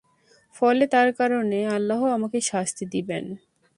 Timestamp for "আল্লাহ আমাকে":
1.75-2.39